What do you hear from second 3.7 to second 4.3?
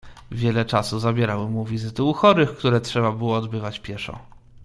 pieszo."